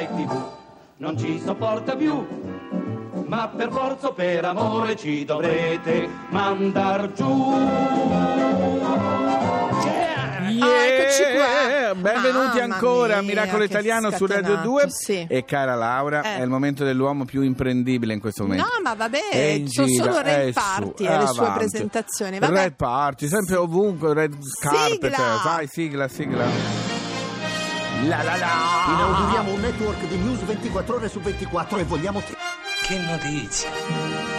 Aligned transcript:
Rai 0.00 0.08
TV 0.24 0.32
non 0.96 1.18
ci 1.18 1.38
sopporta 1.44 1.94
più, 1.94 2.26
ma 3.26 3.48
per 3.48 3.70
forza 3.70 4.08
o 4.08 4.12
per 4.14 4.44
amore 4.46 4.96
ci 4.96 5.26
dovrete 5.26 6.08
mandar 6.30 7.12
giù. 7.12 7.52
Ah, 10.62 10.84
eccoci 10.86 11.22
qua. 11.34 11.94
Benvenuti 11.96 12.58
Mamma 12.60 12.74
ancora 12.74 13.18
a 13.18 13.22
Miracolo 13.22 13.64
Italiano 13.64 14.10
su 14.10 14.24
Radio 14.24 14.54
scatenato, 14.56 14.68
2 14.68 14.84
sì. 14.88 15.26
e 15.28 15.44
cara 15.44 15.74
Laura 15.74 16.22
Eh. 16.22 16.36
è 16.38 16.42
il 16.42 16.48
momento 16.48 16.84
dell'uomo 16.84 17.24
più 17.26 17.42
imprendibile 17.42 18.12
in 18.14 18.20
questo 18.20 18.44
momento 18.44 18.64
No, 18.64 18.70
ma 18.82 18.94
vabbè, 18.94 19.18
È 19.30 19.62
sono 19.66 19.86
gira, 19.86 20.04
solo 20.04 20.22
Red 20.22 20.52
Party 20.52 21.04
è 21.04 21.12
e 21.12 21.18
le 21.18 21.26
sue 21.26 21.52
presentazioni. 21.52 22.38
Vabbè. 22.38 22.52
Red 22.52 22.74
Party 22.74 23.28
sempre 23.28 23.56
ovunque 23.56 24.14
Red 24.14 24.34
Carpet 24.60 25.12
Sigla! 25.12 25.40
vai 25.44 25.66
sigla 25.66 26.08
sigla 26.08 26.79
la 28.08 28.22
la 28.22 28.36
la 28.36 28.84
Inauguriamo 28.88 29.52
un 29.52 29.60
network 29.60 30.06
di 30.06 30.16
news 30.16 30.40
24 30.40 30.96
ore 30.96 31.08
su 31.08 31.20
24 31.20 31.78
e 31.78 31.84
vogliamo 31.84 32.20
che... 32.20 32.36
Che 32.82 32.98
notizie! 32.98 34.29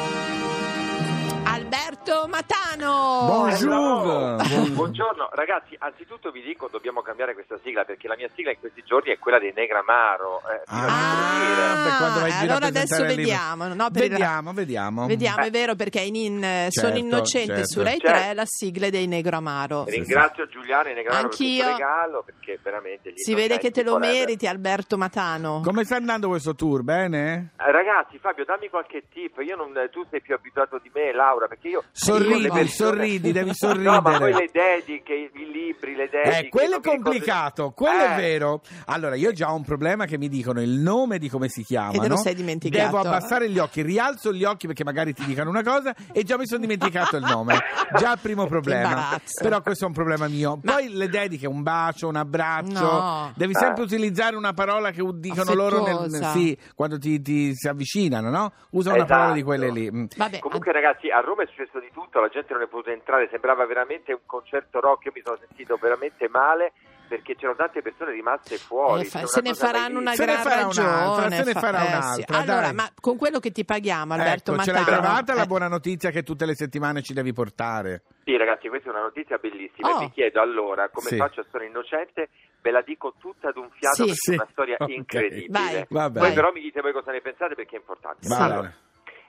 Alberto 2.04 2.28
Matano. 2.28 3.26
Bonjour 3.28 4.36
Bu- 4.48 4.70
Buongiorno, 4.72 5.30
ragazzi, 5.34 5.76
anzitutto 5.78 6.32
vi 6.32 6.42
dico 6.42 6.68
dobbiamo 6.68 7.02
cambiare 7.04 7.36
questa 7.36 7.60
sigla 7.64 7.84
perché 7.84 8.08
la 8.08 8.16
mia 8.16 8.28
sigla 8.34 8.50
in 8.50 8.58
questi 8.60 8.82
giorni 8.84 9.12
è 9.12 9.20
quella 9.20 9.38
dei 9.38 9.54
Negramaro. 9.56 10.42
Eh. 10.50 10.62
Ah, 10.66 11.84
beh, 11.84 11.98
quando 11.98 12.20
vai 12.22 12.30
in 12.32 12.38
giro 12.40 12.52
a 12.54 12.56
allora 12.56 12.66
adesso 12.68 13.04
vediamo. 13.06 13.68
no, 13.76 13.88
vediamo 13.92 14.52
vediamo 14.54 15.06
Vediamo, 15.06 15.44
è 15.44 15.52
vero, 15.52 15.76
perché 15.76 16.00
in, 16.00 16.16
in- 16.16 16.44
eh, 16.44 16.70
Certo, 16.72 16.88
sono 16.88 16.98
innocenti 16.98 17.48
certo. 17.54 17.68
su 17.68 17.84
Rai 17.84 18.00
Certo. 18.00 18.18
3 18.20 18.34
la 18.34 18.46
sigla 18.46 18.90
dei 18.90 19.06
Negro 19.06 19.38
Amaro. 19.38 19.86
Ringrazio 19.88 20.48
Giuliano 20.48 20.90
e 20.90 20.94
Negramaro 20.96 21.24
Anch'io. 21.26 21.64
per 21.66 21.72
regalo 21.74 22.24
perché 22.24 22.60
veramente 22.64 23.12
gli 23.12 23.18
Si 23.18 23.36
vede 23.36 23.60
che 23.60 23.70
te 23.70 23.84
lo 23.84 24.00
meriti, 24.00 24.48
Alberto 24.48 24.98
Matano. 24.98 25.62
come 25.64 25.84
sta 25.84 25.98
andando 25.98 26.30
questo 26.30 26.56
tour 26.56 26.82
bene? 26.82 27.52
Eh, 27.60 27.72
Ragazzi, 27.72 28.18
Fabio, 28.18 28.44
dammi 28.44 28.70
qualche 28.70 29.04
tip. 29.14 29.38
Io 29.42 29.56
non, 29.56 29.72
tu 29.92 30.04
sei 30.10 30.22
più 30.22 30.34
abituato 30.34 30.80
di 30.82 30.90
me, 30.94 31.14
Laura, 31.14 31.48
perché 31.48 31.68
io 31.68 31.84
Sorridi, 31.94 32.48
persone- 32.48 32.68
sorridi, 32.68 33.32
devi 33.32 33.52
No, 33.82 33.92
ma 33.92 34.02
poi 34.02 34.14
sorridere. 34.34 34.40
le 34.46 34.52
dediche, 34.86 35.14
i 35.14 35.52
libri, 35.52 35.96
le 35.96 36.10
dediche. 36.10 36.40
Eh, 36.46 36.50
quello 36.50 36.78
è 36.78 36.82
complicato, 36.82 37.72
quello 37.72 38.00
è 38.04 38.14
Eh, 38.14 38.16
vero. 38.16 38.62
Allora, 38.86 39.16
io 39.16 39.32
già 39.34 39.52
ho 39.52 39.56
un 39.56 39.64
problema 39.64 40.06
che 40.06 40.18
mi 40.18 40.30
dicono 40.30 40.62
il 40.62 40.70
nome 40.80 41.18
di 41.20 41.30
come 41.30 41.48
si 41.50 41.64
chiamano. 41.64 41.94
E 41.94 42.00
te 42.00 42.08
lo 42.08 42.16
sei 42.18 42.34
dimenticato. 42.36 42.84
Devo 42.86 42.98
abbassare 43.00 43.50
gli 43.50 43.60
occhi, 43.60 43.82
rialzo 43.82 44.32
gli 44.34 44.44
occhi 44.44 44.68
perché 44.68 44.84
magari 44.84 45.14
ti 45.14 45.26
dicano 45.26 45.50
una 45.50 45.64
cosa 45.64 45.94
e 46.12 46.24
già 46.24 46.38
mi 46.38 46.48
sono 46.48 46.62
dimenticato 46.62 47.18
il 47.18 47.24
nome. 47.24 47.60
Già 47.98 48.14
il 48.14 48.20
primo 48.22 48.46
problema. 48.48 49.20
Però 49.42 49.62
questo 49.62 49.84
è 49.86 49.88
un 49.88 49.94
problema 49.94 50.28
mio. 50.28 50.60
Poi 50.64 50.90
le 50.94 51.08
dediche, 51.10 51.48
un 51.48 51.62
bacio, 51.62 52.08
un 52.08 52.16
abbraccio. 52.16 52.80
No. 52.80 53.32
Devi 53.36 53.54
sempre 53.54 53.84
utilizzare 53.84 54.36
una 54.36 54.54
parola 54.54 54.92
che 54.92 55.04
dicono 55.16 55.54
loro 55.54 55.84
nel, 55.86 56.10
sì, 56.34 56.58
quando 56.76 56.98
ti, 56.98 57.22
ti 57.22 57.54
si 57.54 57.68
avvicinano, 57.68 58.30
no? 58.30 58.52
Usa 58.72 58.90
una 58.90 59.00
Esatto. 59.04 59.14
parola 59.14 59.34
di 59.34 59.44
quelle 59.44 59.70
lì. 59.72 59.92
Mm. 59.92 60.06
Vabbè, 60.16 60.40
Comunque 60.40 60.72
ragazzi, 60.72 61.10
a 61.10 61.20
Roma 61.20 61.44
è 61.44 61.48
successo 61.48 61.80
di 61.82 61.92
tutto, 61.92 62.20
la 62.20 62.30
gente 62.30 62.54
non 62.54 62.62
è 62.64 62.68
potuta 62.68 62.92
entrare, 62.92 63.28
sembrava 63.30 63.66
veramente 63.66 64.14
un 64.14 64.22
concerto 64.26 64.80
rock, 64.80 65.06
io 65.06 65.12
mi 65.14 65.22
sono 65.24 65.38
sentito 65.38 65.78
veramente 65.78 66.28
male 66.30 66.74
perché 67.12 67.36
c'erano 67.36 67.58
tante 67.58 67.82
persone 67.82 68.12
rimaste 68.12 68.58
fuori. 68.58 69.02
Eh, 69.02 69.06
fa- 69.06 69.26
se 69.26 69.42
ne 69.42 69.54
faranno 69.54 70.00
una 70.00 70.14
Se 70.14 70.24
gran 70.24 70.44
ragione. 70.44 71.36
se 71.36 71.44
ne 71.44 71.60
farà 71.60 71.98
eh, 71.98 72.02
sì. 72.14 72.26
Allora, 72.30 72.62
dai. 72.62 72.74
ma 72.74 72.90
con 73.02 73.18
quello 73.18 73.40
che 73.40 73.52
ti 73.52 73.66
paghiamo, 73.66 74.14
Alberto 74.14 74.54
ecco, 74.54 74.64
ce 74.64 74.72
Matano. 74.72 74.90
l'hai 74.92 75.02
trovata 75.02 75.34
la 75.34 75.44
eh, 75.44 75.48
buona 75.48 75.68
notizia 75.68 76.10
che 76.10 76.24
tutte 76.24 76.46
le 76.46 76.56
settimane 76.56 77.02
ci 77.02 77.14
devi 77.14 77.34
portare. 77.34 78.04
Sì 78.24 78.38
ragazzi, 78.38 78.70
questa 78.70 78.88
è 78.90 78.92
una 78.94 79.02
notizia 79.02 79.38
bellissima 79.38 79.90
Oh. 79.90 79.98
e 79.98 80.04
mi 80.06 80.12
chiedo 80.12 80.40
allora 80.42 80.88
come 80.90 81.08
Sì. 81.08 81.18
faccio 81.18 81.42
a 81.42 81.44
essere 81.46 81.66
innocente, 81.66 82.30
ve 82.62 82.72
la 82.72 82.82
dico 82.82 83.16
tutta 83.20 83.50
ad 83.50 83.58
un 83.58 83.70
fiato 83.72 83.96
Sì. 83.96 84.02
perché 84.06 84.16
Sì. 84.16 84.32
è 84.32 84.36
una 84.36 84.48
storia 84.52 84.76
Ok. 84.80 84.90
incredibile. 84.90 85.48
Vai. 85.50 85.86
Vabbè. 85.90 86.14
Poi 86.20 86.28
Vai. 86.28 86.34
però 86.34 86.52
mi 86.54 86.62
dite 86.62 86.80
voi 86.80 86.94
cosa 86.94 87.12
ne 87.12 87.20
pensate 87.20 87.56
perché 87.56 87.76
è 87.76 87.80
importante. 87.80 88.26
Va 88.30 88.38
Allora. 88.38 88.74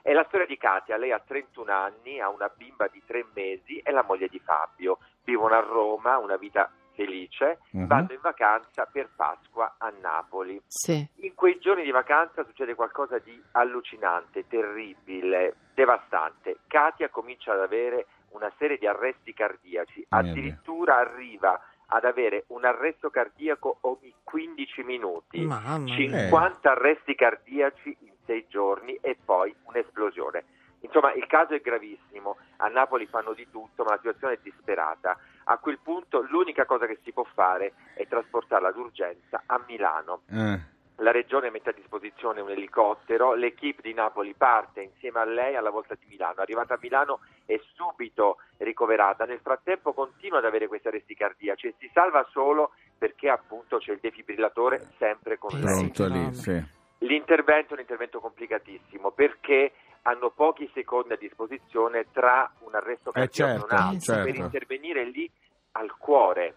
È 0.03 0.11
la 0.11 0.25
storia 0.27 0.45
di 0.45 0.57
Katia, 0.57 0.97
lei 0.97 1.13
ha 1.13 1.19
31 1.25 1.71
anni, 1.71 2.19
ha 2.19 2.27
una 2.29 2.51
bimba 2.53 2.87
di 2.89 3.01
3 3.05 3.25
mesi, 3.33 3.79
è 3.81 3.89
la 3.89 4.03
moglie 4.03 4.27
di 4.27 4.37
Fabio. 4.39 4.97
Vivono 5.23 5.55
a 5.55 5.61
Roma, 5.61 6.17
una 6.17 6.35
vita 6.35 6.69
felice, 6.93 7.59
Mhm. 7.71 7.87
vanno 7.87 8.11
in 8.11 8.19
vacanza 8.21 8.85
per 8.85 9.09
Pasqua 9.15 9.75
a 9.77 9.91
Napoli. 10.01 10.61
Sì. 10.67 11.07
In 11.21 11.33
quei 11.35 11.57
giorni 11.57 11.83
di 11.83 11.91
vacanza 11.91 12.43
succede 12.43 12.75
qualcosa 12.75 13.17
di 13.19 13.41
allucinante, 13.53 14.45
terribile, 14.45 15.55
devastante. 15.73 16.57
Katia 16.67 17.07
comincia 17.09 17.53
ad 17.53 17.61
avere 17.61 18.07
una 18.31 18.51
serie 18.57 18.77
di 18.77 18.85
arresti 18.85 19.33
cardiaci, 19.33 20.05
Mia 20.09 20.21
Dio. 20.21 20.31
addirittura 20.31 20.97
arriva 20.97 21.59
ad 21.87 22.03
avere 22.05 22.43
un 22.47 22.65
arresto 22.65 23.09
cardiaco 23.09 23.77
ogni 23.81 24.13
15 24.23 24.83
minuti. 24.83 25.39
Mamma 25.45 25.77
mia. 25.77 25.95
50 25.95 26.71
arresti 26.71 27.15
cardiaci 27.15 27.95
in 28.01 28.12
6 28.25 28.45
giorni 28.49 28.97
e 29.01 29.17
poi 29.23 29.53
un'esplosione. 29.63 30.43
Insomma, 30.83 31.13
il 31.13 31.25
caso 31.27 31.53
è 31.53 31.61
gravissimo. 31.61 32.37
A 32.57 32.67
Napoli 32.67 33.05
fanno 33.07 33.33
di 33.33 33.47
tutto, 33.49 33.83
ma 33.83 33.91
la 33.91 33.97
situazione 33.97 34.33
è 34.33 34.39
disperata. 34.41 35.17
A 35.45 35.57
quel 35.57 35.79
punto 35.81 36.21
l'unica 36.21 36.65
cosa 36.65 36.85
che 36.85 36.99
si 37.03 37.11
può 37.11 37.25
fare 37.33 37.73
è 37.93 38.05
trasportarla 38.07 38.71
d'urgenza 38.71 39.43
a 39.45 39.61
Milano. 39.65 40.21
Eh. 40.29 40.71
La 40.97 41.11
regione 41.11 41.49
mette 41.49 41.69
a 41.71 41.73
disposizione 41.73 42.39
un 42.39 42.51
elicottero, 42.51 43.33
l'equipe 43.33 43.81
di 43.81 43.93
Napoli 43.93 44.35
parte 44.35 44.81
insieme 44.81 45.19
a 45.19 45.25
lei 45.25 45.55
alla 45.55 45.71
volta 45.71 45.95
di 45.95 46.05
Milano. 46.07 46.41
Arrivata 46.41 46.75
a 46.75 46.79
Milano 46.79 47.21
è 47.45 47.59
subito 47.73 48.37
ricoverata. 48.57 49.25
Nel 49.25 49.39
frattempo 49.39 49.93
continua 49.93 50.37
ad 50.37 50.45
avere 50.45 50.67
questi 50.67 50.89
arresti 50.89 51.15
cardiaci 51.15 51.67
e 51.67 51.75
si 51.79 51.89
salva 51.93 52.25
solo 52.29 52.73
perché 52.97 53.29
appunto 53.29 53.77
c'è 53.79 53.93
il 53.93 53.99
defibrillatore 54.01 54.89
sempre 54.97 55.37
con 55.37 55.57
lei. 55.59 55.89
Pronto 55.89 56.07
lì, 56.07 56.23
Vabbè. 56.23 56.33
sì. 56.33 56.63
L'intervento 57.03 57.71
è 57.71 57.73
un 57.73 57.79
intervento 57.81 58.19
complicatissimo 58.19 59.11
perché 59.11 59.73
hanno 60.03 60.31
pochi 60.31 60.69
secondi 60.73 61.13
a 61.13 61.17
disposizione 61.17 62.07
tra 62.11 62.51
un 62.59 62.75
arresto 62.75 63.09
Eh, 63.09 63.13
cardiaco 63.13 63.51
certo, 63.51 63.67
e 63.67 63.75
un 63.75 63.81
altro 63.81 63.99
certo. 64.13 64.23
per 64.31 64.35
intervenire 64.35 65.05
lì 65.05 65.29
al 65.73 65.95
cuore. 65.97 66.55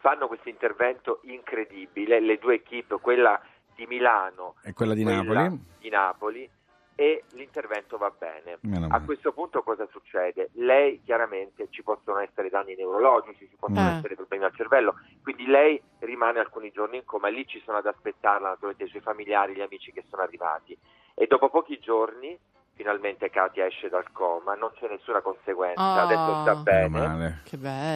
Fanno 0.00 0.26
questo 0.28 0.48
intervento 0.48 1.20
incredibile, 1.24 2.20
le 2.20 2.38
due 2.38 2.56
equip, 2.56 3.00
quella 3.00 3.40
di 3.74 3.86
Milano 3.86 4.54
E 4.62 4.72
quella 4.72 4.94
di 4.94 5.02
quella 5.02 5.22
Napoli? 5.22 5.60
di 5.78 5.88
Napoli, 5.88 6.50
e 7.00 7.22
l'intervento 7.34 7.96
va 7.96 8.10
bene. 8.10 8.58
A 8.90 9.00
questo 9.02 9.30
punto 9.32 9.62
cosa 9.62 9.86
succede? 9.88 10.50
Lei 10.54 11.00
chiaramente 11.04 11.68
ci 11.70 11.84
possono 11.84 12.18
essere 12.18 12.48
danni 12.48 12.74
neurologici, 12.74 13.46
ci 13.48 13.54
possono 13.56 13.88
Eh. 13.88 13.92
essere 13.98 14.16
problemi 14.16 14.42
al 14.44 14.54
cervello, 14.56 14.96
quindi 15.22 15.46
lei 15.46 15.80
rimane 16.00 16.40
alcuni 16.40 16.72
giorni 16.72 16.96
in 16.96 17.04
coma, 17.04 17.28
lì 17.28 17.46
ci 17.46 17.62
sono 17.64 17.76
ad 17.78 17.86
aspettarla 17.86 18.48
naturalmente 18.48 18.82
i 18.84 18.88
suoi 18.88 19.00
familiari, 19.00 19.54
gli 19.54 19.60
amici 19.60 19.92
che 19.92 20.02
sono 20.10 20.22
arrivati 20.22 20.76
e 21.14 21.26
dopo 21.28 21.48
pochi 21.50 21.78
giorni 21.78 22.36
finalmente 22.74 23.30
Katia 23.30 23.66
esce 23.66 23.88
dal 23.88 24.10
coma, 24.10 24.54
non 24.54 24.72
c'è 24.74 24.88
nessuna 24.88 25.20
conseguenza, 25.20 25.80
Oh. 25.80 26.04
adesso 26.04 26.40
sta 26.42 26.54
bene 26.56 27.42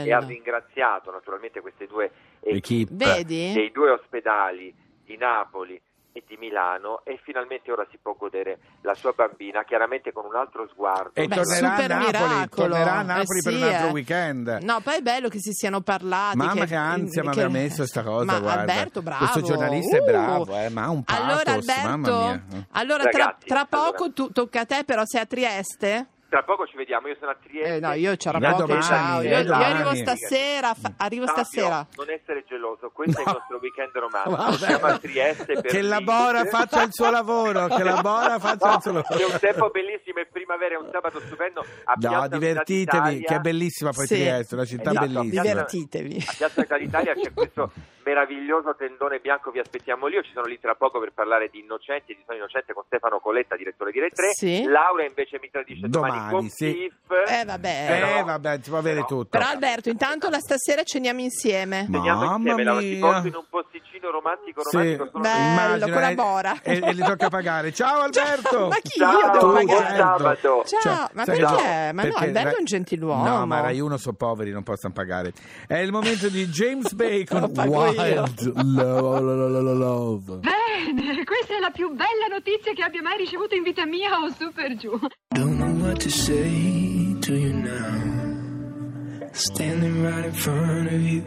e 0.07 0.13
ha 0.13 0.19
ringraziato 0.21 1.11
naturalmente 1.11 1.61
queste 1.61 1.87
due 1.89 2.11
Equipe. 2.41 2.93
Vedi? 2.95 3.53
dei 3.53 3.73
due 3.73 3.91
ospedali 3.91 4.73
di 5.05 5.17
Napoli 5.17 5.81
e 6.12 6.23
di 6.27 6.37
Milano 6.37 7.00
e 7.05 7.19
finalmente 7.25 7.71
ora 7.73 7.87
si 7.91 7.99
può 8.00 8.15
godere 8.19 8.59
la 8.83 8.95
sua 8.95 9.12
bambina 9.12 9.65
chiaramente 9.65 10.12
con 10.12 10.25
un 10.27 10.34
altro 10.37 10.69
sguardo 10.69 11.12
E 11.15 11.27
Beh, 11.27 11.34
tornerà 11.37 11.73
a 11.73 11.77
super 11.77 11.89
Napoli, 11.89 12.06
miracolo. 12.06 12.47
tornerà 12.69 12.93
a 12.93 13.03
Napoli 13.03 13.39
Eh 13.39 13.43
per 13.43 13.53
sì, 13.53 13.59
un 13.59 13.62
altro 13.69 13.87
eh. 13.87 13.91
weekend. 13.91 14.59
No, 14.62 14.81
poi 14.83 14.95
è 14.97 15.01
bello 15.01 15.28
che 15.28 15.39
si 15.41 15.53
siano 15.53 15.81
parlati. 15.81 16.37
Mamma 16.37 16.65
che 16.67 16.75
ansia 16.75 17.22
mi 17.22 17.31
che- 17.31 17.41
aveva 17.43 17.59
messo 17.59 17.87
sta 17.87 18.03
cosa, 18.03 18.25
Ma 18.25 18.39
guarda. 18.41 18.61
Alberto, 18.61 19.03
bravo. 19.03 19.19
Questo 19.25 19.41
giornalista 19.43 19.97
è 19.97 20.01
Uh. 20.01 20.05
bravo, 20.05 20.56
eh, 20.56 20.69
ma 20.69 20.83
ha 20.84 20.91
un 20.91 21.03
pathos, 21.03 21.25
Allora, 21.25 21.53
Alberto, 21.53 21.89
mamma 21.89 22.09
mia. 22.09 22.45
allora 22.72 23.05
tra, 23.05 23.25
Ragazzi, 23.25 23.47
tra 23.47 23.65
poco 23.65 23.87
allora. 24.05 24.12
tu, 24.12 24.31
tocca 24.33 24.61
a 24.61 24.65
te, 24.67 24.84
però 24.84 25.03
sei 25.05 25.21
a 25.22 25.27
Trieste? 25.27 26.06
Tra 26.32 26.43
poco 26.44 26.66
ci 26.66 26.76
vediamo 26.76 27.09
io 27.09 27.16
sono 27.20 27.32
a 27.32 27.37
Trieste 27.43 27.75
Eh, 27.76 27.78
no, 27.81 27.93
io 27.93 28.16
c'era 28.16 28.38
poco. 28.38 28.62
domani, 28.65 28.82
ciao. 28.82 29.20
eh, 29.20 29.26
Io, 29.28 29.38
io 29.43 29.53
arrivo 29.54 29.94
stasera. 29.94 30.72
fa- 30.72 30.93
arrivo 30.97 31.26
Fabio, 31.26 31.44
stasera. 31.44 31.87
non 31.97 32.09
essere 32.09 32.44
geloso 32.48 32.91
questo 32.91 33.19
è 33.19 33.22
il 33.22 33.32
nostro 33.34 33.59
weekend 33.60 33.93
romantico 33.93 34.37
Vabbè. 34.37 34.56
siamo 34.56 34.87
a 34.87 34.98
Trieste 34.98 35.44
per 35.53 35.62
Che 35.71 35.82
la. 35.82 36.00
Bora 36.00 36.44
faccia 36.47 36.83
il 36.84 36.89
suo 36.92 37.10
lavoro, 37.10 37.66
che 37.66 37.83
la 37.83 38.01
Bora 38.01 38.39
faccia 38.39 38.66
No, 38.71 38.74
il 38.77 38.80
suo 38.80 38.92
lavoro. 38.92 39.15
c'è 39.18 39.24
un 39.24 39.39
tempo 39.39 39.68
bellissimo 39.68 40.21
è 40.21 40.27
primavera 40.57 40.75
è 40.75 40.78
un 40.78 40.89
sabato 40.93 41.21
stupendo 41.21 41.65
a 41.84 41.95
No, 41.97 42.28
divertitevi, 42.28 43.21
che 43.22 43.34
è 43.37 43.39
bellissima 43.41 43.91
poi 43.93 44.07
Sì. 44.07 44.15
Trieste, 44.15 44.54
una 44.54 44.65
città 44.65 44.91
Esatto, 44.91 45.07
bellissima. 45.07 45.43
Divertitevi. 45.43 46.16
A 46.27 46.34
Piazza 46.37 46.54
Unità 46.60 46.78
d'Italia 46.78 47.15
c'è 47.15 47.33
questo 47.33 47.72
meraviglioso 48.04 48.75
tendone 48.77 49.21
bianco, 49.21 49.51
vi 49.51 49.60
aspettiamo 49.60 50.07
lì. 50.07 50.16
Io 50.16 50.22
ci 50.22 50.33
sono 50.34 50.47
lì 50.47 50.59
tra 50.59 50.75
poco 50.75 50.99
per 50.99 51.13
parlare 51.15 51.49
di 51.51 51.60
Innocenti 51.60 52.13
e 52.13 52.15
di 52.16 52.22
Sono 52.27 52.37
Innocente 52.39 52.72
con 52.72 52.83
Stefano 52.87 53.21
Coletta, 53.21 53.57
direttore 53.57 53.93
di 53.93 54.01
Rai 54.01 54.10
3. 54.10 54.28
Sì. 54.33 54.65
Laura 54.65 55.04
invece 55.04 55.39
mi 55.41 55.49
tradisce 55.51 55.87
domani, 55.89 56.15
Domani, 56.15 56.33
con 56.33 56.49
sì. 56.49 56.72
Pif. 56.72 57.31
Eh, 57.31 57.45
vabbè. 57.45 57.84
Eh, 57.84 57.98
Però- 58.01 58.25
vabbè, 58.25 58.59
si 58.63 58.69
può 58.71 58.78
avere 58.78 58.95
però- 58.97 59.07
tutto. 59.07 59.39
Però 59.39 59.47
Alberto, 59.48 59.89
intanto 59.89 60.28
la 60.31 60.39
stasera 60.41 60.83
ceniamo 60.83 61.21
insieme. 61.21 61.87
Mamma 61.89 62.37
insieme, 62.37 62.65
Laura, 62.65 62.81
ti 62.81 62.97
porto 62.98 63.27
in 63.28 63.34
un 63.37 63.45
posticino 63.48 63.91
romantico, 64.10 64.63
Sì, 64.65 64.77
romantico. 64.77 65.09
solo 65.10 65.22
Bello, 65.22 65.39
immagina, 65.87 65.93
collabora. 65.93 66.60
E, 66.63 66.81
e 66.83 66.93
li 66.93 67.03
tocca 67.03 67.28
pagare. 67.28 67.72
Ciao 67.75 68.01
Alberto! 68.03 68.69
Ma 68.69 68.77
chi? 68.83 68.99
Ciao, 68.99 69.19
Io 69.21 69.31
devo 69.33 69.51
buon 69.53 69.66
pagare. 69.66 69.97
sabato. 69.97 70.65
Ciao, 70.66 71.09
ma 71.13 71.25
sai 71.25 71.39
perché? 71.39 71.54
che- 71.57 71.91
Ma 71.93 72.03
no, 72.03 72.09
perché 72.09 72.25
Alberto 72.25 72.57
è 72.57 72.59
un 72.59 72.65
gentiluomo. 72.65 73.25
No, 73.28 73.47
ma 73.47 73.60
Rai 73.60 73.81
1 73.81 73.97
sono 73.97 74.16
poveri, 74.16 74.51
non 74.51 74.63
possono 74.63 74.93
pagare. 74.93 75.33
È 75.66 75.77
il 75.77 75.93
momento 75.93 76.28
di 76.28 76.47
James 76.47 76.93
Bacon. 76.95 77.51
Wild 77.54 78.53
love, 78.75 79.21
love, 79.21 79.75
love. 79.75 80.39
bene, 80.41 81.25
questa 81.25 81.57
è 81.57 81.59
la 81.60 81.71
più 81.71 81.89
bella 81.91 82.27
notizia 82.31 82.72
che 82.72 82.83
abbia 82.83 83.03
mai 83.03 83.16
ricevuto 83.19 83.55
in 83.55 83.63
vita 83.63 83.84
mia 83.87 84.10
o 84.19 84.31
su 84.31 84.51
per 84.53 84.77
giù. 84.77 84.91
Don't 85.28 85.57
know 85.57 85.72
what 85.87 85.98
to 86.03 86.09
say 86.09 87.16
to 87.21 87.33
you 87.34 87.53
now. 87.55 89.31
Standing 89.33 90.03
right 90.05 90.25
in 90.27 90.33
front 90.34 90.87
of 90.89 90.93
you. 91.01 91.22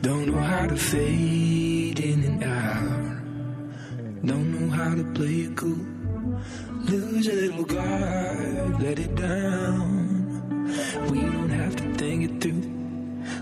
Don't 0.00 0.26
know 0.26 0.38
how 0.42 0.66
to 0.66 0.76
fade 0.76 1.73
in 1.92 2.24
and 2.24 2.44
out. 2.44 4.24
Don't 4.24 4.48
know 4.54 4.74
how 4.74 4.94
to 4.94 5.04
play 5.12 5.40
it 5.46 5.56
cool. 5.56 5.86
Lose 6.88 7.28
a 7.28 7.32
little 7.32 7.64
guard, 7.64 8.82
let 8.82 8.98
it 8.98 9.14
down. 9.14 10.70
We 11.10 11.20
don't 11.20 11.50
have 11.50 11.76
to 11.76 11.94
think 11.94 12.30
it 12.30 12.40
through. 12.40 12.64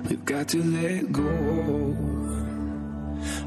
We've 0.08 0.24
got 0.24 0.48
to 0.48 0.62
let 0.62 1.12
go. 1.12 1.96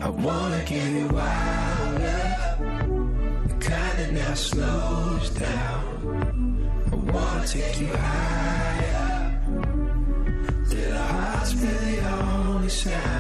I 0.01 0.09
wanna 0.09 0.63
give 0.65 0.87
you 0.87 1.07
wild 1.07 2.01
love, 2.01 3.49
the 3.49 3.55
kind 3.59 3.95
that 3.99 4.11
now 4.13 4.33
slows 4.33 5.29
down. 5.31 5.83
I 6.91 6.95
wanna 6.95 7.47
take 7.47 7.81
you 7.81 7.87
higher. 7.87 9.41
Little 10.69 10.97
hearts 10.97 11.53
really 11.55 11.99
only 11.99 12.69
sound. 12.69 13.14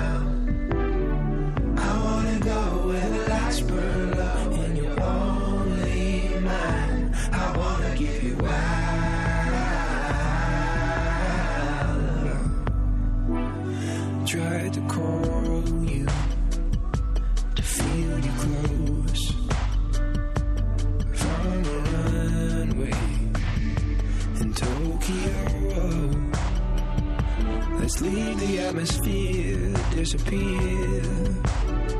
Let's 27.95 28.13
leave 28.13 28.39
the 28.41 28.59
atmosphere, 28.59 29.73
disappear. 29.91 31.01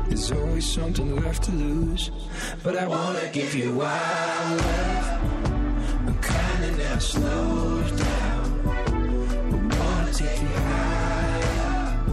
There's 0.08 0.30
always 0.30 0.70
something 0.70 1.16
left 1.22 1.44
to 1.44 1.52
lose, 1.52 2.10
but 2.62 2.76
I 2.76 2.86
wanna 2.86 3.30
give 3.32 3.54
you 3.54 3.72
wild 3.72 4.60
love, 4.60 5.06
a 6.06 6.12
kind 6.20 6.64
that 6.64 6.76
now 6.76 6.98
slows 6.98 7.92
down. 7.92 8.60
I 8.68 9.78
wanna 9.80 10.12
take 10.12 10.38
you 10.42 10.48
higher, 10.68 12.04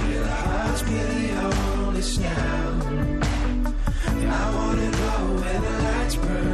where 0.00 0.22
the 0.22 0.30
heart's 0.30 0.82
really 0.84 1.32
only 1.32 2.00
sound. 2.00 3.24
I 4.26 4.54
wanna 4.56 4.90
go 4.90 5.12
where 5.42 5.60
the 5.60 5.82
lights 5.82 6.16
burn 6.16 6.53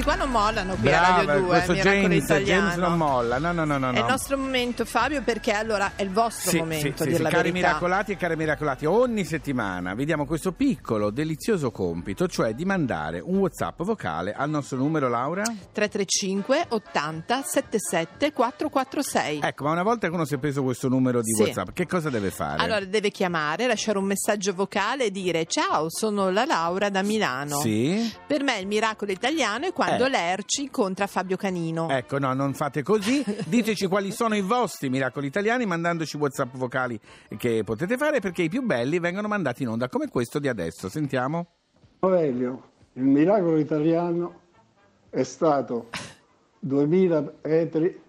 questi 0.00 0.02
qua 0.02 0.14
non 0.14 0.30
mollano 0.30 0.74
qui 0.76 0.88
a 0.92 0.98
Brava, 0.98 1.24
Radio 1.24 1.40
2, 1.40 1.48
questo 1.48 1.74
James. 1.74 2.26
James 2.26 2.74
non 2.76 2.96
molla. 2.96 3.38
No, 3.38 3.52
no, 3.52 3.64
no, 3.64 3.78
no. 3.78 3.92
È 3.92 3.98
il 3.98 4.04
nostro 4.04 4.36
momento, 4.36 4.84
Fabio, 4.84 5.22
perché 5.22 5.52
allora 5.52 5.92
è 5.96 6.02
il 6.02 6.10
vostro 6.10 6.50
Sì, 6.50 6.58
momento, 6.58 7.04
sì, 7.04 7.14
sì, 7.14 7.22
cari 7.22 7.52
miracolati 7.52 8.12
e 8.12 8.16
cari 8.16 8.36
miracolati, 8.36 8.86
ogni 8.86 9.24
settimana 9.24 9.94
vi 9.94 10.04
diamo 10.04 10.26
questo 10.26 10.52
piccolo, 10.52 11.10
delizioso 11.10 11.70
compito, 11.70 12.26
cioè 12.26 12.54
di 12.54 12.64
mandare 12.64 13.20
un 13.20 13.38
WhatsApp 13.38 13.82
vocale 13.82 14.32
al 14.32 14.50
nostro 14.50 14.78
numero, 14.78 15.08
Laura. 15.08 15.42
335 15.42 16.66
80 16.68 17.42
77 17.42 18.32
446. 18.32 19.40
Ecco, 19.42 19.64
ma 19.64 19.72
una 19.72 19.82
volta 19.82 20.08
che 20.08 20.14
uno 20.14 20.24
si 20.24 20.34
è 20.34 20.38
preso 20.38 20.62
questo 20.62 20.88
numero 20.88 21.22
di. 21.22 21.32
WhatsApp, 21.32 21.70
che 21.72 21.86
cosa 21.86 22.10
deve 22.10 22.30
fare? 22.30 22.62
Allora 22.62 22.84
deve 22.84 23.10
chiamare, 23.10 23.66
lasciare 23.66 23.98
un 23.98 24.04
messaggio 24.04 24.52
vocale 24.54 25.04
e 25.04 25.10
dire 25.10 25.46
ciao, 25.46 25.86
sono 25.88 26.30
la 26.30 26.44
Laura 26.44 26.88
da 26.90 27.02
Milano. 27.02 27.60
Sì? 27.60 28.12
Per 28.26 28.42
me 28.42 28.58
il 28.58 28.66
miracolo 28.66 29.12
italiano 29.12 29.66
è 29.66 29.72
quando 29.72 29.89
Eh. 29.96 30.08
Lerci 30.08 30.62
incontra 30.62 31.06
Fabio 31.06 31.36
Canino. 31.36 31.88
Ecco, 31.88 32.18
no, 32.18 32.32
non 32.34 32.54
fate 32.54 32.82
così. 32.82 33.24
Diteci 33.46 33.86
quali 33.86 34.12
sono 34.12 34.34
i 34.34 34.40
vostri 34.40 34.88
miracoli 34.90 35.26
italiani 35.26 35.66
mandandoci 35.66 36.16
WhatsApp 36.16 36.54
vocali 36.56 36.98
che 37.38 37.62
potete 37.64 37.96
fare 37.96 38.20
perché 38.20 38.42
i 38.42 38.48
più 38.48 38.62
belli 38.62 38.98
vengono 38.98 39.28
mandati 39.28 39.62
in 39.62 39.68
onda 39.68 39.88
come 39.88 40.08
questo 40.08 40.38
di 40.38 40.48
adesso. 40.48 40.88
Sentiamo. 40.88 41.46
Aurelio, 42.00 42.62
il 42.94 43.04
miracolo 43.04 43.58
italiano 43.58 44.40
è 45.10 45.22
stato 45.22 45.88
2000 46.60 47.32
metri, 47.42 48.00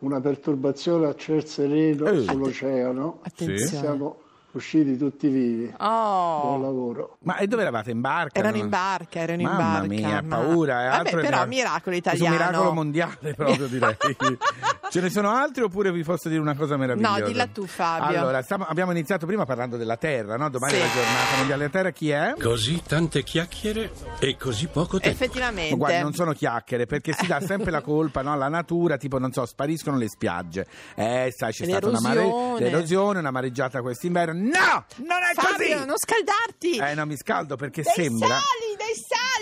una 0.00 0.20
perturbazione 0.20 1.06
a 1.06 1.14
ciel 1.14 1.44
sereno 1.44 2.06
Eh. 2.06 2.22
sull'oceano. 2.22 3.20
Attenzione. 3.22 3.66
Siamo 3.82 4.18
usciti 4.52 4.96
tutti 4.96 5.28
vivi. 5.28 5.74
Buon 5.78 5.90
Oh, 5.90 6.58
lavoro. 6.60 7.16
Ma 7.22 7.36
e 7.36 7.46
dove 7.46 7.62
eravate? 7.62 7.90
In 7.90 8.00
barca? 8.00 8.38
erano 8.38 8.56
in 8.56 8.68
barca, 8.68 9.20
erano 9.20 9.40
in 9.42 9.48
Mamma 9.48 9.62
barca. 9.80 9.86
mia, 9.86 10.22
ma- 10.22 10.36
paura. 10.36 10.84
eh, 10.84 10.88
Vabbè, 10.96 11.10
però 11.20 11.46
miracolo- 11.46 11.96
italiano. 11.96 12.34
miracolo 12.36 12.72
mondiale 12.72 13.34
proprio 13.34 13.66
direi. 13.66 13.96
Ce 14.90 15.00
ne 15.00 15.10
sono 15.10 15.30
altri 15.30 15.62
oppure 15.62 15.92
vi 15.92 16.02
posso 16.02 16.28
dire 16.28 16.40
una 16.40 16.54
cosa 16.56 16.76
meravigliosa? 16.76 17.18
No, 17.18 17.26
dilla 17.26 17.46
tu, 17.46 17.66
Fabio. 17.66 18.18
Allora, 18.18 18.42
stiamo- 18.42 18.64
abbiamo 18.66 18.90
iniziato 18.92 19.26
prima 19.26 19.44
parlando 19.44 19.76
della 19.76 19.96
Terra, 19.96 20.36
no? 20.36 20.48
Domani 20.50 20.72
Sì. 20.74 20.78
è 20.78 20.82
la 20.82 20.92
giornata 20.92 21.36
mondiale 21.36 21.58
della 21.66 21.70
Terra, 21.70 21.90
chi 21.90 22.10
è? 22.10 22.34
Così 22.40 22.82
tante 22.86 23.22
chiacchiere 23.22 23.90
e 24.18 24.36
così 24.36 24.66
poco 24.68 24.98
tempo. 24.98 25.14
Effettivamente. 25.22 25.70
Ma 25.70 25.76
guarda, 25.76 26.02
non 26.02 26.12
sono 26.14 26.32
chiacchiere 26.32 26.86
perché 26.86 27.12
si 27.12 27.26
dà 27.26 27.40
sempre 27.40 27.70
la 27.70 27.80
colpa 27.80 28.22
no, 28.22 28.32
alla 28.32 28.48
natura, 28.48 28.96
tipo 28.96 29.18
non 29.18 29.32
so, 29.32 29.44
spariscono 29.46 29.96
le 29.98 30.08
spiagge. 30.08 30.66
Eh, 30.94 31.32
sai, 31.36 31.52
c'è 31.52 31.64
stata 31.66 31.88
una, 31.88 32.00
mare- 32.00 32.20
L'erosione. 32.22 32.60
l'erosione, 32.60 33.18
una 33.18 33.30
mareggiata 33.30 33.80
quest'inverno. 33.80 34.32
No! 34.40 34.84
Non 35.06 35.18
è 35.22 35.34
Fabio, 35.34 35.76
così! 35.76 35.86
non 35.86 35.96
scaldarti. 35.98 36.76
Eh, 36.78 36.94
no, 36.94 37.06
mi 37.06 37.16
scaldo 37.16 37.56
perché 37.56 37.82
dei 37.82 37.92
sembra. 37.92 38.28
sali, 38.28 38.67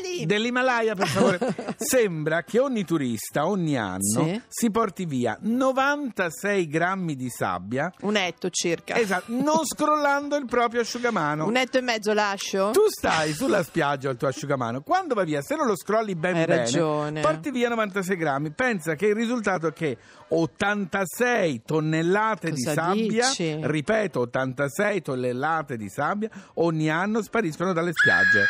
dei 0.01 0.15
sali. 0.17 0.27
Dell'Himalaya, 0.27 0.95
per 0.95 1.07
favore. 1.09 1.39
Sembra 1.77 2.43
che 2.43 2.59
ogni 2.59 2.85
turista 2.85 3.47
ogni 3.47 3.77
anno 3.77 3.99
Sì. 4.25 4.41
si 4.49 4.71
porti 4.71 5.05
via 5.05 5.37
96 5.41 6.67
grammi 6.69 7.17
di 7.17 7.29
sabbia, 7.31 7.93
Un 8.03 8.17
etto 8.17 8.51
circa. 8.51 8.97
esatto, 8.97 9.25
non 9.29 9.65
scrollando 9.67 10.37
il 10.37 10.47
proprio 10.47 10.81
asciugamano. 10.83 11.47
Un 11.47 11.57
etto 11.57 11.79
e 11.79 11.83
mezzo 11.83 12.13
lascio? 12.13 12.71
Tu 12.73 12.83
stai 12.89 13.33
sulla 13.33 13.63
spiaggia 13.63 14.11
al 14.11 14.17
tuo 14.17 14.29
asciugamano, 14.29 14.83
quando 14.83 15.15
va 15.15 15.25
via, 15.25 15.41
se 15.43 15.55
non 15.57 15.67
lo 15.67 15.77
scrolli 15.77 16.15
ben 16.15 16.37
Hai 16.37 16.45
bene, 16.47 16.61
ragione. 16.61 17.21
porti 17.21 17.51
via 17.51 17.69
96 17.69 18.17
grammi. 18.17 18.51
Pensa 18.51 18.95
che 18.95 19.07
il 19.07 19.15
risultato 19.15 19.69
è 19.69 19.73
che 19.73 19.97
86 20.29 21.63
tonnellate 21.65 22.51
di 22.51 22.63
Cosa 22.63 22.75
sabbia, 22.83 23.29
dici? 23.29 23.57
ripeto, 23.61 24.21
86 24.21 25.03
tonnellate 25.03 25.77
di 25.77 25.89
sabbia 25.89 26.29
ogni 26.55 26.91
anno 26.91 27.23
spariscono 27.23 27.73
dalle 27.73 27.93
spiagge. 27.93 28.45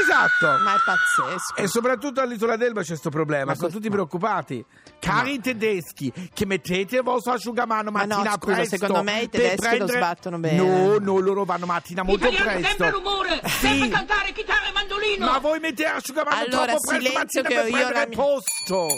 Esatto! 0.00 0.62
Ma 0.62 0.74
è 0.74 0.78
pazzesco. 0.84 1.54
E 1.56 1.66
soprattutto 1.66 2.20
all'isola 2.20 2.56
d'Elba 2.56 2.80
c'è 2.80 2.88
questo 2.88 3.10
problema, 3.10 3.44
Ma 3.46 3.54
sono 3.54 3.66
cos- 3.66 3.76
tutti 3.76 3.90
preoccupati. 3.90 4.64
Cari 4.98 5.40
tedeschi, 5.40 6.12
che 6.32 6.46
mettete 6.46 6.96
il 6.96 7.02
vostro 7.02 7.32
asciugamano 7.32 7.90
Ma 7.90 8.04
no, 8.04 8.16
mattina 8.16 8.32
scusa, 8.36 8.54
presto. 8.54 8.76
secondo 8.76 9.02
me 9.02 9.20
i 9.22 9.28
per 9.28 9.40
tedeschi 9.40 9.78
lo 9.78 9.86
sbattono 9.88 10.38
bene. 10.38 10.56
No, 10.56 10.98
no, 10.98 11.18
loro 11.18 11.44
vanno 11.44 11.66
mattina 11.66 12.02
molto 12.02 12.28
presto. 12.28 12.90
rumore, 12.90 13.40
Sì. 13.46 13.88
cantare 13.88 14.32
chitarra 14.32 14.68
e 14.68 14.72
mandolino. 14.72 15.26
Ma 15.26 15.38
voi 15.38 15.58
mettete 15.60 15.90
l'asciugamano 15.92 16.36
Allora, 16.36 16.48
troppo 16.72 16.80
presto 16.88 16.94
silenzio 17.06 17.42
mattina 17.42 17.48
che 17.48 17.54
per 17.54 17.64
io 17.66 17.70
prendere 17.72 17.98
la 17.98 18.06
mi- 18.08 18.14
posto. 18.14 18.88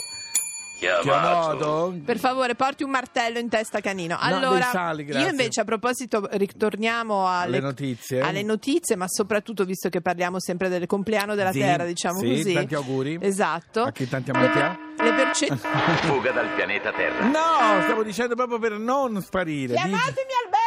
Chiamato? 1.02 1.98
Per 2.04 2.18
favore, 2.18 2.54
porti 2.54 2.82
un 2.82 2.90
martello 2.90 3.38
in 3.38 3.48
testa, 3.48 3.80
canino. 3.80 4.14
No, 4.14 4.20
Allora, 4.20 4.64
sali, 4.70 5.04
io 5.04 5.28
invece 5.28 5.60
a 5.60 5.64
proposito 5.64 6.28
ritorniamo 6.32 7.28
alle, 7.28 7.58
Alle 7.58 7.60
notizie. 7.66 8.20
alle 8.20 8.42
notizie, 8.42 8.96
ma 8.96 9.06
soprattutto 9.08 9.64
visto 9.64 9.88
che 9.88 10.00
parliamo 10.00 10.40
sempre 10.40 10.68
del 10.68 10.86
compleanno 10.86 11.34
della 11.34 11.52
Sì, 11.52 11.60
Terra, 11.60 11.84
diciamo 11.84 12.18
sì, 12.20 12.28
così. 12.28 12.52
tanti 12.52 12.74
auguri. 12.74 13.18
Esatto. 13.20 13.82
A 13.82 13.92
chi 13.92 14.08
tanti 14.08 14.30
per- 14.32 14.56
ha? 14.56 14.78
le 15.02 15.12
percentuali. 15.12 15.96
Fuga 16.02 16.30
dal 16.30 16.48
pianeta 16.54 16.92
Terra. 16.92 17.24
No, 17.26 17.82
stavo 17.82 18.02
dicendo 18.02 18.34
proprio 18.36 18.58
per 18.58 18.72
non 18.78 19.20
sparire. 19.22 19.74
Chiamatemi 19.74 20.30
Alberto 20.44 20.63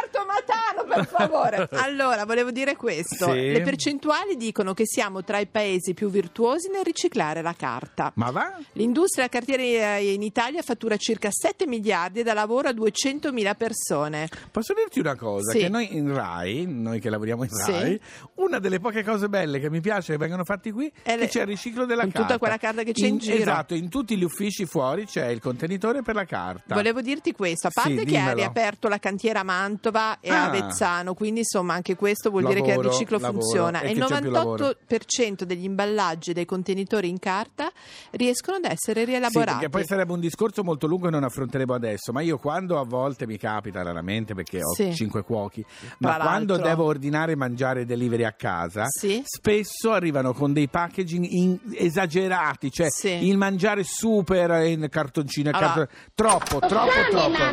per 0.97 1.07
favore. 1.07 1.69
allora, 1.81 2.25
volevo 2.25 2.51
dire 2.51 2.75
questo. 2.75 3.31
Sì. 3.31 3.51
Le 3.51 3.61
percentuali 3.61 4.35
dicono 4.35 4.73
che 4.73 4.85
siamo 4.85 5.23
tra 5.23 5.39
i 5.39 5.47
paesi 5.47 5.93
più 5.93 6.09
virtuosi 6.09 6.69
nel 6.69 6.83
riciclare 6.83 7.41
la 7.41 7.53
carta. 7.57 8.11
Ma 8.15 8.31
va? 8.31 8.57
L'industria 8.73 9.27
cartiera 9.29 9.97
in 9.97 10.21
Italia 10.21 10.61
fattura 10.61 10.97
circa 10.97 11.29
7 11.31 11.67
miliardi 11.67 12.19
e 12.19 12.23
dà 12.23 12.33
lavoro 12.33 12.67
a 12.69 12.71
200.000 12.71 13.55
persone. 13.55 14.29
Posso 14.51 14.73
dirti 14.73 14.99
una 14.99 15.15
cosa? 15.15 15.51
Sì. 15.51 15.59
Che 15.59 15.69
noi 15.69 15.95
in 15.95 16.13
Rai, 16.13 16.65
noi 16.67 16.99
che 16.99 17.09
lavoriamo 17.09 17.43
in 17.43 17.49
Sì. 17.49 17.71
Rai, 17.71 18.01
una 18.35 18.59
delle 18.59 18.79
poche 18.79 19.03
cose 19.03 19.29
belle 19.29 19.59
che 19.59 19.69
mi 19.69 19.81
piace 19.81 20.13
che 20.13 20.17
vengono 20.17 20.43
fatti 20.43 20.71
qui 20.71 20.91
È 21.01 21.15
le- 21.15 21.25
che 21.25 21.27
c'è 21.29 21.41
il 21.41 21.47
riciclo 21.47 21.85
della 21.85 22.03
carta. 22.03 22.21
tutta 22.21 22.37
quella 22.37 22.57
carta 22.57 22.83
che 22.83 22.91
c'è 22.93 23.07
in 23.07 23.17
giro. 23.17 23.37
Esatto, 23.37 23.73
in 23.75 23.89
tutti 23.89 24.17
gli 24.17 24.23
uffici 24.23 24.65
fuori 24.65 25.05
c'è 25.05 25.27
il 25.27 25.39
contenitore 25.39 26.01
per 26.01 26.15
la 26.15 26.25
carta. 26.25 26.73
Volevo 26.75 27.01
dirti 27.01 27.31
questo, 27.33 27.67
a 27.67 27.69
Sì, 27.71 27.79
parte 27.81 27.95
che 28.05 28.17
ha 28.17 28.19
dimmelo. 28.19 28.35
riaperto 28.35 28.87
la 28.87 28.99
cantiera 28.99 29.39
a 29.41 29.43
Mantova 29.43 30.19
e 30.19 30.29
a 30.29 30.45
Ah. 30.45 30.49
Avezzano, 30.87 31.13
quindi 31.13 31.39
insomma 31.41 31.73
anche 31.73 31.95
questo 31.95 32.29
vuol 32.29 32.45
dire 32.45 32.61
che 32.61 32.67
il 32.69 32.75
Lavoro, 32.77 32.89
riciclo 32.89 33.17
lavoro, 33.19 33.41
funziona 33.41 33.81
e 33.81 33.91
il 33.91 33.99
che 33.99 34.05
c'è 34.05 34.21
più 34.21 34.29
lavoro. 34.31 34.75
98% 34.89 35.43
degli 35.43 35.63
imballaggi 35.65 36.33
dei 36.33 36.45
contenitori 36.45 37.09
in 37.09 37.19
carta 37.19 37.69
riescono 38.11 38.57
ad 38.57 38.65
essere 38.65 39.01
Sì, 39.01 39.05
rielaborati. 39.05 39.51
perché 39.51 39.69
poi 39.69 39.85
sarebbe 39.85 40.13
un 40.13 40.19
discorso 40.19 40.63
molto 40.63 40.87
lungo 40.87 41.07
e 41.07 41.11
non 41.11 41.23
affronteremo 41.23 41.73
adesso, 41.73 42.11
ma 42.13 42.21
io 42.21 42.37
quando 42.37 42.79
a 42.79 42.83
volte 42.85 43.27
mi 43.27 43.37
capita, 43.37 43.81
raramente 43.83 44.33
perché 44.33 44.59
ho 44.63 44.73
Sì. 44.73 44.93
cinque 44.93 45.23
cuochi, 45.23 45.63
ma 45.99 46.15
Tra 46.15 46.23
quando 46.23 46.53
l'altro. 46.53 46.69
devo 46.69 46.83
ordinare 46.85 47.33
e 47.33 47.35
mangiare 47.35 47.85
delivery 47.85 48.23
a 48.23 48.31
casa, 48.33 48.85
Sì. 48.87 49.21
spesso 49.25 49.91
arrivano 49.91 50.33
con 50.33 50.53
dei 50.53 50.67
packaging 50.69 51.25
in- 51.29 51.59
esagerati, 51.73 52.71
cioè 52.71 52.89
Sì. 52.89 53.27
il 53.27 53.37
mangiare 53.37 53.83
super 53.83 54.65
in 54.65 54.87
cartoncino, 54.89 55.49
Allora- 55.49 55.65
carton- 55.67 55.87
troppo, 56.15 56.59
troppo, 56.59 56.91
troppo. 57.09 57.45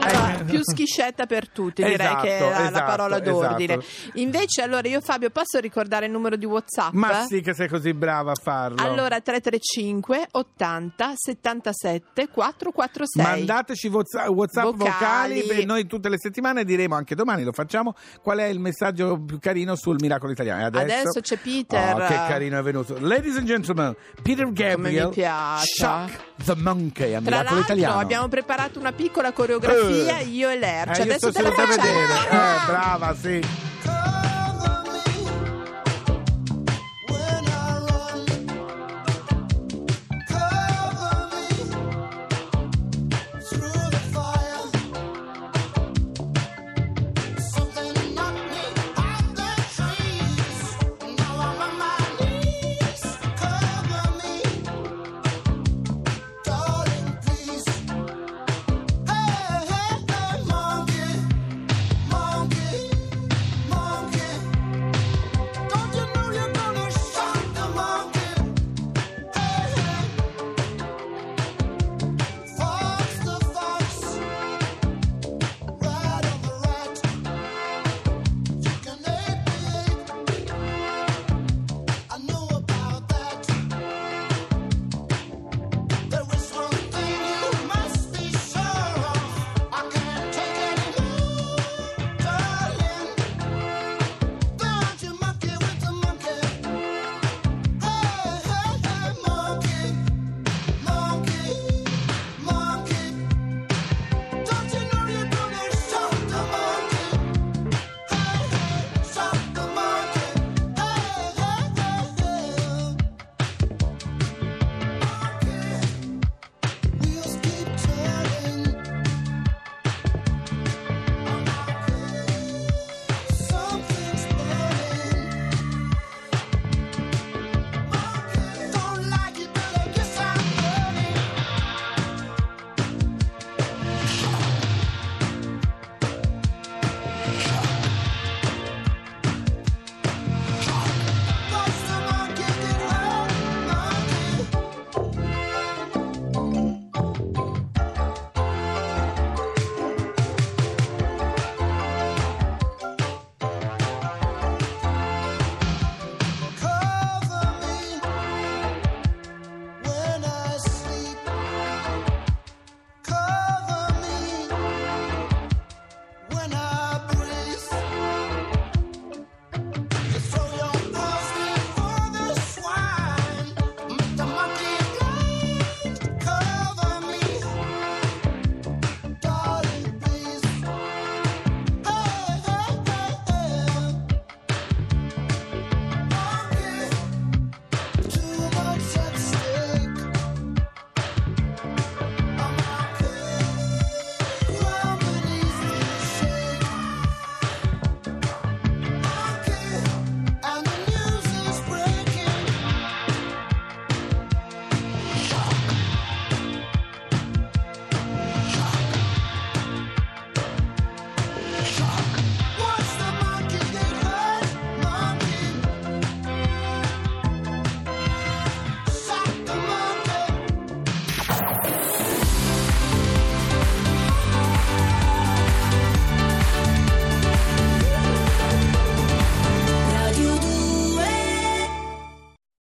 Allora, 0.00 0.42
più 0.44 0.60
schiscetta 0.62 1.26
per 1.26 1.48
tutti, 1.48 1.82
direi 1.82 1.94
Esatto, 2.06 2.22
che 2.22 2.38
la, 2.50 2.58
la 2.58 2.68
esatto, 2.68 2.84
parola 2.84 3.18
d'ordine. 3.20 3.74
esatto. 3.78 4.18
Invece, 4.18 4.62
allora 4.62 4.88
io 4.88 5.00
Fabio 5.00 5.30
posso 5.30 5.58
ricordare 5.58 6.06
il 6.06 6.12
numero 6.12 6.36
di 6.36 6.44
WhatsApp? 6.46 6.92
Ma 6.92 7.24
sì 7.26 7.40
che 7.40 7.54
sei 7.54 7.68
così 7.68 7.92
brava 7.94 8.32
a 8.32 8.36
farlo. 8.40 8.82
Allora 8.82 9.20
335 9.20 10.28
80 10.32 11.12
77 11.16 12.28
446. 12.28 13.22
Mandateci 13.22 13.88
Whatsapp, 13.88 14.26
vocali. 14.28 14.76
Vocali. 14.76 15.42
per 15.44 15.64
noi 15.66 15.86
tutte 15.86 16.08
le 16.08 16.18
settimane 16.18 16.64
diremo 16.64 16.94
anche 16.94 17.14
domani 17.14 17.42
lo 17.44 17.52
facciamo 17.52 17.94
qual 18.22 18.38
è 18.38 18.44
il 18.44 18.58
messaggio 18.60 19.18
più 19.20 19.38
carino 19.38 19.74
sul 19.76 19.96
miracolo 20.00 20.32
italiano. 20.32 20.62
E 20.62 20.64
adesso, 20.66 20.84
Adesso 21.08 21.20
c'è 21.20 21.36
Peter. 21.36 21.94
Oh, 21.94 22.06
che 22.06 22.14
carino 22.14 22.58
è 22.58 22.62
venuto. 22.62 22.96
Ladies 23.00 23.36
and 23.36 23.46
gentlemen, 23.46 23.94
Peter 24.22 24.50
Gabriel. 24.52 25.06
mi 25.08 25.12
piace. 25.12 25.66
Shock 25.74 26.18
the 26.44 26.54
Monkey 26.56 27.14
a 27.14 27.20
Tra 27.20 27.38
miracolo 27.38 27.60
italiano. 27.60 27.98
abbiamo 27.98 28.28
preparato 28.28 28.78
una 28.78 28.92
piccola 28.92 29.32
coreografia 29.32 30.18
Eh. 30.18 30.24
io 30.24 30.48
e 30.48 30.58
Lercia. 30.58 31.00
Eh, 31.00 31.02
Adesso 31.02 31.32
te 31.32 31.42
la 31.42 31.50
facciamo. 31.52 31.82
vedere. 31.82 32.37
É 32.38 32.66
brava 32.66 33.14
sim. 33.14 33.40